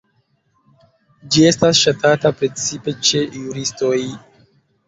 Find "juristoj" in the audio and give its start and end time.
3.37-3.95